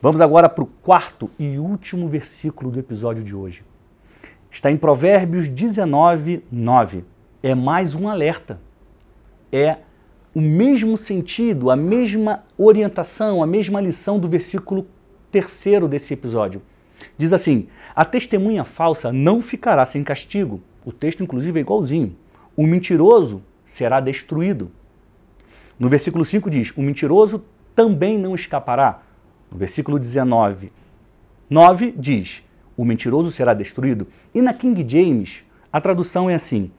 Vamos 0.00 0.22
agora 0.22 0.48
para 0.48 0.64
o 0.64 0.66
quarto 0.66 1.30
e 1.38 1.58
último 1.58 2.08
versículo 2.08 2.70
do 2.70 2.78
episódio 2.78 3.22
de 3.22 3.34
hoje. 3.34 3.62
Está 4.50 4.70
em 4.70 4.76
Provérbios 4.76 5.46
19, 5.48 6.42
9. 6.50 7.04
É 7.42 7.54
mais 7.54 7.94
um 7.94 8.08
alerta. 8.08 8.58
É 9.52 9.76
o 10.34 10.40
mesmo 10.40 10.96
sentido, 10.96 11.70
a 11.70 11.76
mesma 11.76 12.44
orientação, 12.56 13.42
a 13.42 13.46
mesma 13.46 13.80
lição 13.80 14.18
do 14.18 14.28
versículo 14.28 14.86
terceiro 15.30 15.88
desse 15.88 16.14
episódio. 16.14 16.62
Diz 17.16 17.32
assim: 17.32 17.68
A 17.94 18.04
testemunha 18.04 18.64
falsa 18.64 19.12
não 19.12 19.40
ficará 19.40 19.84
sem 19.84 20.04
castigo, 20.04 20.60
o 20.84 20.92
texto, 20.92 21.22
inclusive, 21.22 21.58
é 21.58 21.62
igualzinho. 21.62 22.16
O 22.56 22.66
mentiroso 22.66 23.42
será 23.64 24.00
destruído. 24.00 24.70
No 25.78 25.88
versículo 25.88 26.24
5 26.24 26.50
diz: 26.50 26.72
O 26.76 26.82
mentiroso 26.82 27.44
também 27.74 28.18
não 28.18 28.34
escapará. 28.34 29.02
No 29.50 29.58
versículo 29.58 29.98
19, 29.98 30.72
9 31.48 31.94
diz: 31.96 32.42
O 32.76 32.84
mentiroso 32.84 33.30
será 33.30 33.52
destruído. 33.52 34.06
E 34.34 34.40
na 34.40 34.54
King 34.54 34.84
James, 34.88 35.44
a 35.72 35.80
tradução 35.80 36.30
é 36.30 36.34
assim: 36.34 36.70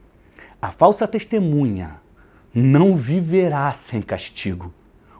A 0.61 0.71
falsa 0.71 1.07
testemunha 1.07 1.99
não 2.53 2.95
viverá 2.95 3.71
sem 3.73 4.01
castigo. 4.01 4.73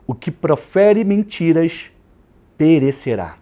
O 0.06 0.14
que 0.14 0.32
profere 0.32 1.04
mentiras 1.04 1.92
perecerá. 2.58 3.38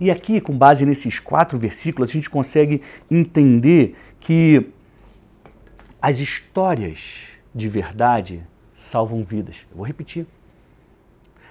E 0.00 0.10
aqui, 0.10 0.40
com 0.40 0.56
base 0.56 0.86
nesses 0.86 1.18
quatro 1.18 1.58
versículos, 1.58 2.10
a 2.10 2.12
gente 2.12 2.30
consegue 2.30 2.82
entender 3.10 3.96
que 4.20 4.70
as 6.00 6.18
histórias 6.18 7.24
de 7.54 7.68
verdade 7.68 8.42
salvam 8.72 9.24
vidas. 9.24 9.66
Eu 9.70 9.78
vou 9.78 9.86
repetir. 9.86 10.26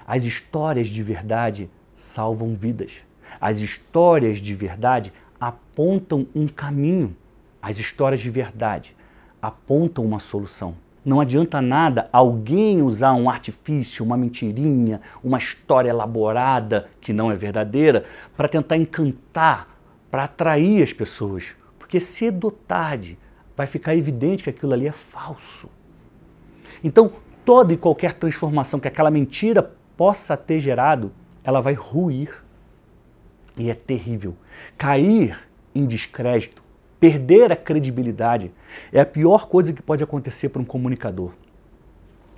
As 0.08 0.24
histórias 0.24 0.88
de 0.88 1.02
verdade 1.04 1.70
salvam 1.96 2.56
vidas. 2.56 2.94
As 3.42 3.58
histórias 3.58 4.38
de 4.38 4.54
verdade 4.54 5.12
apontam 5.40 6.28
um 6.34 6.48
caminho. 6.48 7.16
As 7.62 7.80
histórias 7.80 8.22
de 8.22 8.30
verdade 8.30 8.96
apontam 9.42 10.06
uma 10.06 10.20
solução. 10.20 10.76
Não 11.06 11.22
adianta 11.22 11.62
nada 11.62 12.10
alguém 12.12 12.82
usar 12.82 13.14
um 13.14 13.30
artifício, 13.30 14.04
uma 14.04 14.18
mentirinha, 14.18 15.00
uma 15.24 15.38
história 15.38 15.92
elaborada 15.92 16.90
que 17.00 17.14
não 17.14 17.32
é 17.32 17.36
verdadeira 17.36 18.06
para 18.36 18.48
tentar 18.48 18.76
encantar, 18.76 19.78
para 20.10 20.24
atrair 20.24 20.82
as 20.82 20.92
pessoas. 20.92 21.46
Porque 21.78 22.00
cedo 22.00 22.46
ou 22.46 22.52
tarde 22.52 23.20
vai 23.56 23.68
ficar 23.68 23.96
evidente 23.96 24.44
que 24.44 24.50
aquilo 24.50 24.74
ali 24.74 24.88
é 24.88 24.92
falso. 24.92 25.70
Então, 26.84 27.12
toda 27.46 27.72
e 27.72 27.78
qualquer 27.78 28.14
transformação 28.14 28.80
que 28.80 28.88
aquela 28.88 29.12
mentira 29.12 29.72
possa 29.96 30.36
ter 30.36 30.60
gerado, 30.60 31.12
ela 31.44 31.62
vai 31.62 31.74
ruir. 31.74 32.44
E 33.56 33.70
é 33.70 33.76
terrível. 33.76 34.36
Cair 34.76 35.38
em 35.74 35.86
descrédito, 35.86 36.64
perder 37.06 37.52
a 37.52 37.56
credibilidade, 37.56 38.52
é 38.92 39.00
a 39.00 39.06
pior 39.06 39.48
coisa 39.48 39.72
que 39.72 39.82
pode 39.82 40.04
acontecer 40.04 40.50
para 40.50 40.60
um 40.60 40.66
comunicador. 40.66 41.34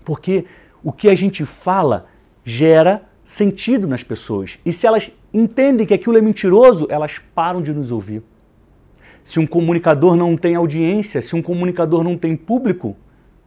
Porque 0.04 0.44
o 0.84 0.92
que 0.92 1.08
a 1.10 1.16
gente 1.16 1.46
fala 1.46 2.08
gera 2.44 3.04
sentido 3.24 3.88
nas 3.88 4.04
pessoas. 4.04 4.60
E 4.66 4.74
se 4.74 4.86
elas 4.86 5.10
entendem 5.34 5.88
que 5.88 5.94
aquilo 5.94 6.18
é 6.18 6.22
mentiroso, 6.22 6.86
elas 6.90 7.18
param 7.34 7.62
de 7.62 7.72
nos 7.72 7.94
ouvir. 7.94 8.22
Se 9.24 9.40
um 9.40 9.48
comunicador 9.48 10.18
não 10.18 10.36
tem 10.36 10.56
audiência, 10.56 11.22
se 11.22 11.34
um 11.34 11.42
comunicador 11.42 12.04
não 12.04 12.18
tem 12.18 12.36
público, 12.36 12.98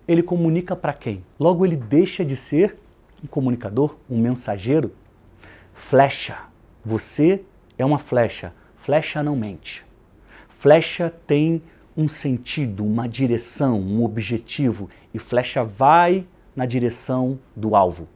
ele 0.08 0.22
comunica 0.22 0.74
para 0.74 0.94
quem? 0.94 1.22
Logo 1.38 1.66
ele 1.66 1.76
deixa 1.76 2.24
de 2.24 2.34
ser 2.34 2.78
um 3.22 3.26
comunicador, 3.26 3.94
um 4.08 4.18
mensageiro. 4.18 4.90
Flecha. 5.74 6.38
Você 6.82 7.42
é 7.76 7.84
uma 7.84 7.98
flecha. 7.98 8.54
Flecha 8.76 9.22
não 9.22 9.36
mente. 9.36 9.84
Flecha 10.60 11.08
tem 11.26 11.62
um 11.96 12.06
sentido, 12.06 12.84
uma 12.84 13.08
direção, 13.08 13.80
um 13.80 14.04
objetivo 14.04 14.90
e 15.14 15.18
flecha 15.18 15.64
vai 15.64 16.26
na 16.54 16.66
direção 16.66 17.38
do 17.56 17.74
alvo. 17.74 18.06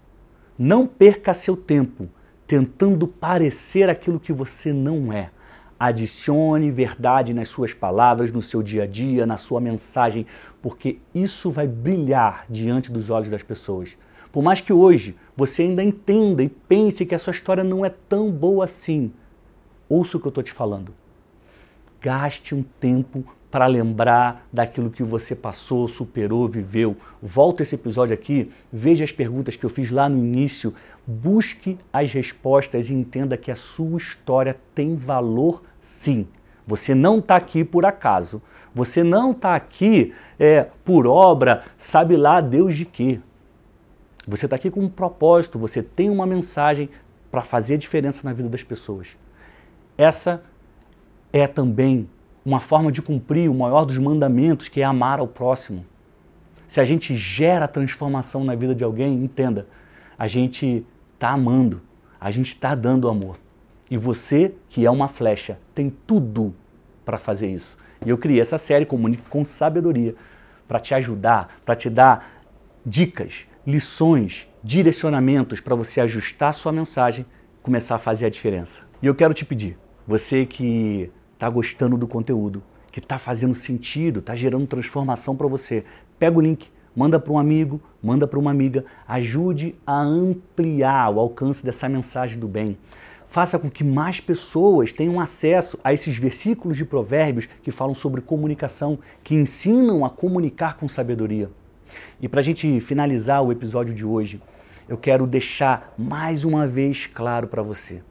Não 0.59 0.87
perca 0.87 1.33
seu 1.33 1.57
tempo 1.57 2.07
tentando 2.47 3.09
parecer 3.09 3.89
aquilo 3.89 4.21
que 4.21 4.31
você 4.31 4.75
não 4.75 5.11
é. 5.11 5.31
Adicione 5.81 6.71
verdade 6.71 7.33
nas 7.33 7.49
suas 7.49 7.73
palavras, 7.73 8.31
no 8.31 8.43
seu 8.43 8.63
dia 8.63 8.83
a 8.83 8.87
dia, 8.87 9.25
na 9.25 9.39
sua 9.39 9.59
mensagem, 9.59 10.27
porque 10.61 10.99
isso 11.15 11.51
vai 11.51 11.67
brilhar 11.67 12.45
diante 12.51 12.93
dos 12.93 13.09
olhos 13.09 13.31
das 13.31 13.43
pessoas. 13.43 13.97
Por 14.31 14.43
mais 14.43 14.61
que 14.61 14.71
hoje 14.71 15.17
você 15.35 15.63
ainda 15.63 15.83
entenda 15.83 16.43
e 16.43 16.51
pense 16.51 17.07
que 17.07 17.15
a 17.15 17.19
sua 17.19 17.31
história 17.31 17.65
não 17.65 17.87
é 17.87 17.89
tão 17.89 18.31
boa 18.31 18.67
assim, 18.67 19.15
ouça 19.89 20.19
o 20.19 20.21
que 20.21 20.27
eu 20.27 20.29
estou 20.29 20.45
te 20.45 20.53
falando. 20.53 20.93
Gaste 22.05 22.55
um 22.55 22.63
tempo 22.63 23.25
para 23.51 23.65
lembrar 23.65 24.47
daquilo 24.53 24.91
que 24.91 25.03
você 25.03 25.35
passou, 25.35 25.89
superou, 25.89 26.47
viveu. 26.47 26.99
Volta 27.23 27.63
esse 27.63 27.77
episódio 27.77 28.13
aqui, 28.13 28.53
veja 28.71 29.05
as 29.05 29.11
perguntas 29.11 29.57
que 29.57 29.65
eu 29.65 29.71
fiz 29.71 29.91
lá 29.91 30.07
no 30.07 30.19
início, 30.19 30.75
busque 31.07 31.79
as 31.91 32.13
respostas 32.13 32.91
e 32.91 32.93
entenda 32.93 33.39
que 33.39 33.51
a 33.51 33.57
sua 33.57 33.97
história 33.97 34.55
tem 34.75 34.97
valor 34.97 35.63
sim. 35.81 36.29
Você 36.67 36.95
não 36.95 37.21
está 37.21 37.37
aqui 37.37 37.65
por 37.65 37.87
acaso. 37.87 38.43
Você 38.75 39.03
não 39.03 39.31
está 39.31 39.55
aqui 39.55 40.13
é, 40.39 40.67
por 40.85 41.07
obra, 41.07 41.65
sabe 41.79 42.19
lá 42.19 42.43
Deus 42.43 42.77
de 42.77 42.85
quê. 42.85 43.19
Você 44.29 44.45
está 44.45 44.57
aqui 44.57 44.71
com 44.71 44.81
um 44.81 44.91
propósito, 44.91 45.59
você 45.59 45.83
tem 45.83 46.11
uma 46.11 46.27
mensagem 46.27 46.91
para 47.31 47.41
fazer 47.41 47.75
a 47.75 47.79
diferença 47.79 48.21
na 48.25 48.35
vida 48.35 48.51
das 48.51 48.63
pessoas. 48.63 49.17
Essa 49.97 50.43
é 50.43 50.54
também 51.49 52.09
uma 52.45 52.61
forma 52.61 52.93
de 52.93 53.03
cumprir 53.03 53.51
o 53.51 53.55
maior 53.55 53.85
dos 53.85 53.99
mandamentos, 53.99 54.69
que 54.69 54.81
é 54.81 54.85
amar 54.85 55.19
ao 55.19 55.27
próximo. 55.27 55.85
Se 56.69 56.81
a 56.81 56.85
gente 56.85 57.17
gera 57.17 57.67
transformação 57.67 58.45
na 58.45 58.55
vida 58.55 58.75
de 58.75 58.85
alguém, 58.85 59.25
entenda, 59.25 59.67
a 60.19 60.27
gente 60.27 60.87
está 61.15 61.31
amando, 61.31 61.81
a 62.21 62.31
gente 62.31 62.49
está 62.49 62.75
dando 62.75 63.09
amor. 63.09 63.39
E 63.91 63.97
você, 63.97 64.55
que 64.69 64.85
é 64.87 64.91
uma 64.91 65.09
flecha, 65.09 65.59
tem 65.75 65.93
tudo 66.07 66.55
para 67.05 67.19
fazer 67.19 67.49
isso. 67.49 67.77
E 68.05 68.11
eu 68.11 68.19
criei 68.19 68.41
essa 68.41 68.59
série 68.59 68.87
Comunique 68.87 69.23
com 69.29 69.45
Sabedoria 69.45 70.15
para 70.69 70.79
te 70.79 70.95
ajudar, 70.95 71.61
para 71.65 71.75
te 71.75 71.91
dar 71.91 72.43
dicas, 72.85 73.47
lições, 73.67 74.47
direcionamentos 74.63 75.61
para 75.61 75.75
você 75.75 76.01
ajustar 76.01 76.51
a 76.51 76.53
sua 76.53 76.73
mensagem, 76.73 77.27
começar 77.63 77.97
a 77.97 77.99
fazer 77.99 78.27
a 78.27 78.31
diferença. 78.31 78.83
E 79.03 79.07
eu 79.07 79.15
quero 79.15 79.35
te 79.35 79.45
pedir, 79.45 79.77
você 80.07 80.45
que 80.45 81.11
está 81.45 81.51
gostando 81.51 81.99
do 81.99 82.09
conteúdo, 82.09 82.63
que 82.91 83.01
está 83.01 83.19
fazendo 83.19 83.55
sentido, 83.55 84.21
está 84.21 84.35
gerando 84.35 84.67
transformação 84.67 85.37
para 85.37 85.47
você, 85.47 85.85
pega 86.19 86.39
o 86.39 86.41
link, 86.41 86.71
manda 86.97 87.21
para 87.21 87.33
um 87.33 87.39
amigo, 87.39 87.79
manda 88.03 88.27
para 88.27 88.39
uma 88.39 88.51
amiga, 88.51 88.87
ajude 89.07 89.75
a 89.87 90.01
ampliar 90.01 91.11
o 91.11 91.21
alcance 91.21 91.63
dessa 91.63 91.87
mensagem 91.87 92.39
do 92.39 92.49
bem. 92.49 92.79
Faça 93.29 93.59
com 93.59 93.71
que 93.71 93.85
mais 93.85 94.21
pessoas 94.21 94.91
tenham 94.91 95.21
acesso 95.21 95.79
a 95.85 95.93
esses 95.93 96.17
versículos 96.17 96.79
de 96.79 96.85
provérbios 96.85 97.47
que 97.63 97.71
falam 97.71 97.95
sobre 97.95 98.23
comunicação, 98.23 98.99
que 99.23 99.35
ensinam 99.35 100.03
a 100.03 100.09
comunicar 100.09 100.79
com 100.79 100.89
sabedoria. 100.89 101.51
E 102.23 102.27
para 102.27 102.41
a 102.41 102.45
gente 102.45 102.81
finalizar 102.81 103.43
o 103.43 103.53
episódio 103.53 103.93
de 103.93 104.05
hoje, 104.05 104.41
eu 104.89 104.97
quero 104.97 105.27
deixar 105.27 105.93
mais 105.99 106.43
uma 106.43 106.67
vez 106.67 107.07
claro 107.07 107.49
para 107.49 107.61
você 107.61 108.03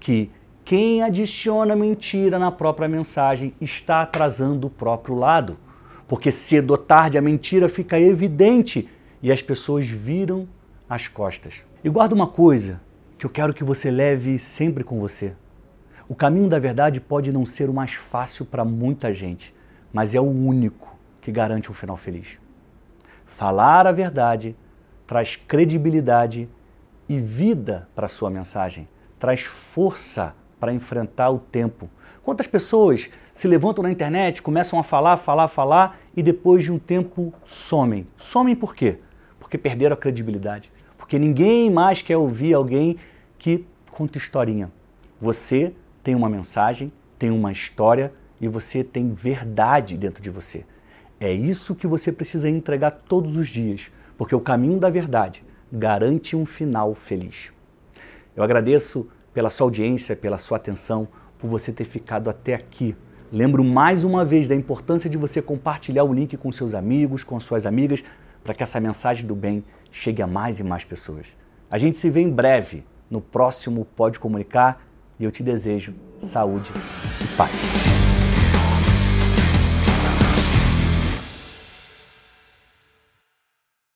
que 0.00 0.30
quem 0.64 1.02
adiciona 1.02 1.74
mentira 1.74 2.38
na 2.38 2.50
própria 2.52 2.88
mensagem 2.88 3.52
está 3.60 4.02
atrasando 4.02 4.68
o 4.68 4.70
próprio 4.70 5.14
lado. 5.14 5.58
Porque 6.06 6.30
cedo 6.30 6.72
ou 6.72 6.78
tarde 6.78 7.18
a 7.18 7.22
mentira 7.22 7.68
fica 7.68 7.98
evidente 7.98 8.88
e 9.22 9.32
as 9.32 9.42
pessoas 9.42 9.86
viram 9.86 10.46
as 10.88 11.08
costas. 11.08 11.62
E 11.82 11.88
guarda 11.88 12.14
uma 12.14 12.26
coisa 12.26 12.80
que 13.18 13.26
eu 13.26 13.30
quero 13.30 13.54
que 13.54 13.64
você 13.64 13.90
leve 13.90 14.38
sempre 14.38 14.84
com 14.84 15.00
você. 15.00 15.32
O 16.08 16.14
caminho 16.14 16.48
da 16.48 16.58
verdade 16.58 17.00
pode 17.00 17.32
não 17.32 17.46
ser 17.46 17.70
o 17.70 17.74
mais 17.74 17.94
fácil 17.94 18.44
para 18.44 18.64
muita 18.64 19.14
gente, 19.14 19.54
mas 19.92 20.14
é 20.14 20.20
o 20.20 20.24
único 20.24 20.94
que 21.20 21.32
garante 21.32 21.70
um 21.70 21.74
final 21.74 21.96
feliz. 21.96 22.38
Falar 23.24 23.86
a 23.86 23.92
verdade 23.92 24.54
traz 25.06 25.36
credibilidade 25.36 26.48
e 27.08 27.18
vida 27.18 27.88
para 27.94 28.08
sua 28.08 28.28
mensagem, 28.28 28.88
traz 29.18 29.42
força 29.42 30.34
para 30.62 30.72
enfrentar 30.72 31.28
o 31.28 31.40
tempo. 31.40 31.90
Quantas 32.22 32.46
pessoas 32.46 33.10
se 33.34 33.48
levantam 33.48 33.82
na 33.82 33.90
internet, 33.90 34.40
começam 34.40 34.78
a 34.78 34.84
falar, 34.84 35.16
falar, 35.16 35.48
falar 35.48 35.98
e 36.16 36.22
depois 36.22 36.62
de 36.62 36.70
um 36.70 36.78
tempo 36.78 37.34
somem? 37.44 38.06
Somem 38.16 38.54
por 38.54 38.72
quê? 38.72 38.98
Porque 39.40 39.58
perderam 39.58 39.94
a 39.94 39.96
credibilidade. 39.96 40.70
Porque 40.96 41.18
ninguém 41.18 41.68
mais 41.68 42.00
quer 42.00 42.16
ouvir 42.16 42.54
alguém 42.54 42.96
que 43.40 43.66
conta 43.90 44.18
historinha. 44.18 44.70
Você 45.20 45.72
tem 46.00 46.14
uma 46.14 46.28
mensagem, 46.28 46.92
tem 47.18 47.32
uma 47.32 47.50
história 47.50 48.12
e 48.40 48.46
você 48.46 48.84
tem 48.84 49.12
verdade 49.12 49.96
dentro 49.96 50.22
de 50.22 50.30
você. 50.30 50.64
É 51.18 51.32
isso 51.32 51.74
que 51.74 51.88
você 51.88 52.12
precisa 52.12 52.48
entregar 52.48 53.02
todos 53.08 53.36
os 53.36 53.48
dias, 53.48 53.90
porque 54.16 54.36
o 54.36 54.40
caminho 54.40 54.78
da 54.78 54.88
verdade 54.88 55.42
garante 55.72 56.36
um 56.36 56.46
final 56.46 56.94
feliz. 56.94 57.50
Eu 58.36 58.44
agradeço 58.44 59.08
pela 59.32 59.50
sua 59.50 59.66
audiência, 59.66 60.14
pela 60.14 60.38
sua 60.38 60.56
atenção, 60.56 61.08
por 61.38 61.48
você 61.48 61.72
ter 61.72 61.84
ficado 61.84 62.28
até 62.28 62.54
aqui. 62.54 62.94
Lembro 63.32 63.64
mais 63.64 64.04
uma 64.04 64.24
vez 64.24 64.46
da 64.46 64.54
importância 64.54 65.08
de 65.08 65.16
você 65.16 65.40
compartilhar 65.40 66.04
o 66.04 66.12
link 66.12 66.36
com 66.36 66.52
seus 66.52 66.74
amigos, 66.74 67.24
com 67.24 67.40
suas 67.40 67.64
amigas, 67.64 68.04
para 68.44 68.54
que 68.54 68.62
essa 68.62 68.78
mensagem 68.78 69.26
do 69.26 69.34
bem 69.34 69.64
chegue 69.90 70.20
a 70.22 70.26
mais 70.26 70.60
e 70.60 70.62
mais 70.62 70.84
pessoas. 70.84 71.26
A 71.70 71.78
gente 71.78 71.96
se 71.96 72.10
vê 72.10 72.20
em 72.20 72.30
breve 72.30 72.84
no 73.10 73.20
próximo 73.20 73.86
Pode 73.96 74.18
Comunicar 74.18 74.82
e 75.18 75.24
eu 75.24 75.32
te 75.32 75.42
desejo 75.42 75.94
saúde 76.20 76.70
e 77.22 77.36
paz. 77.36 78.21